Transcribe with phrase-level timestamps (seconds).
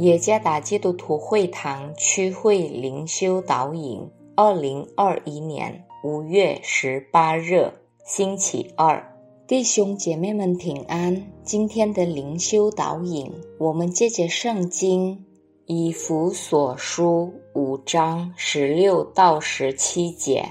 [0.00, 4.00] 耶加达基督徒会堂区会灵修导引，
[4.34, 7.70] 二零二一年五月十八日，
[8.02, 9.14] 星期二，
[9.46, 11.22] 弟兄姐妹们平安。
[11.42, 15.22] 今天的灵修导引，我们借着圣经
[15.66, 20.42] 以弗所书五章十六到十七节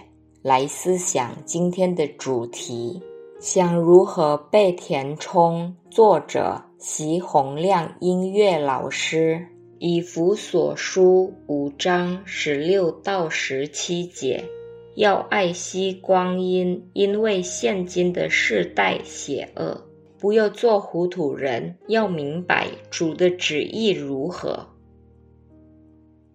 [0.44, 3.02] 来思想今天的主题。
[3.40, 5.76] 想如何被填充？
[5.90, 9.46] 作者席洪亮音乐老师
[9.80, 14.46] 以弗所书五章十六到十七节，
[14.96, 19.86] 要爱惜光阴，因为现今的世代邪恶。
[20.18, 24.66] 不要做糊涂人，要明白主的旨意如何。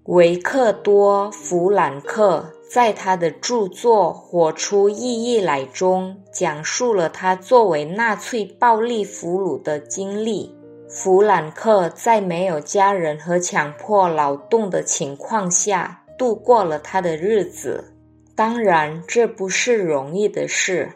[0.05, 10.53] 维克多·弗兰克在他的著作《活出意义来》中，讲述了他作为纳粹暴力俘虏的经历。
[10.89, 17.95] 弗兰克在没有家人和强迫劳动的情况下度过了他的日子。
[18.35, 20.91] 当然，这不是容易的事。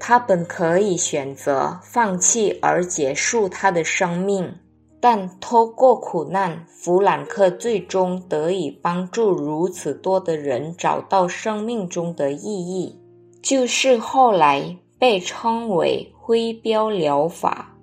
[0.00, 4.52] 他本可以选择放弃而结束他的生命。
[5.00, 12.94] 但透过苦难，弗兰克最终得以帮助如此多的人找到生命中的意义，
[13.42, 17.74] 就是后来被称为灰标疗法。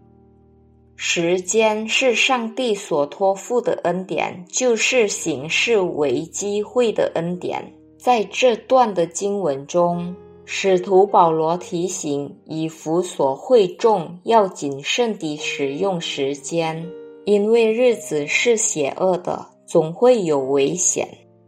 [0.95, 7.73] 时间是上帝所托付的恩典，就是形式为机会的恩典。
[7.97, 10.15] 在这段的经文中，
[10.45, 16.87] 使徒保罗提醒以弗所会众要谨慎地使用时间。
[17.27, 21.05] 因为日子是邪恶的，总会有危险。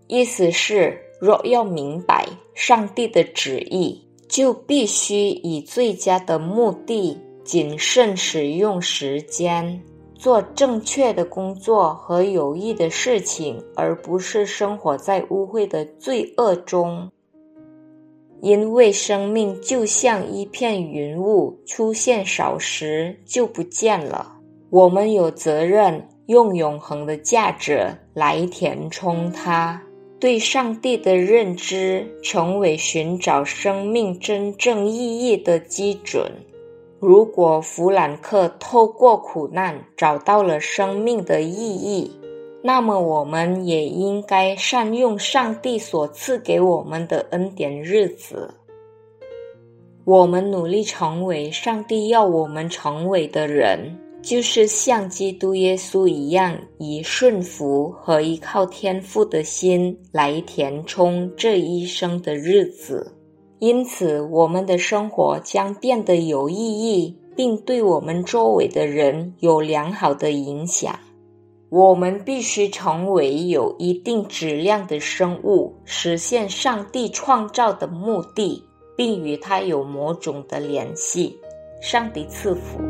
[0.07, 9.81] 意思是，若要明白上帝的旨意，就必须以最佳的目的，谨慎使用时间，
[10.15, 17.09] 做正确的工作和有益的事情，而不是生活在污秽的罪恶中。
[18.41, 24.35] 因为生命就像一片云雾，出现少时就不见了。
[24.69, 29.81] 我们有责任用永恒的价值来填充它，
[30.19, 36.31] 对上帝的认知成为寻找生命真正意义的基准。
[36.99, 42.11] 如果弗兰克透过苦难找到了生命的意义，
[42.61, 48.53] 那么我们也应该善用上帝所赐给我们的恩典日子。
[50.05, 53.97] 我们努力成为上帝要我们成为的人。
[54.21, 63.15] 就是像基督耶稣一样，以顺服和依靠天父的心来填充这一生的日子，
[63.59, 70.99] 因此我们的生活将变得有意义，并对我们周围的人有良好的影响。
[71.69, 78.63] 我们必须成为有一定质量的生物，实现上帝创造的目的，
[78.97, 81.37] 并与他有某种的联系。
[81.79, 82.88] 上帝赐福。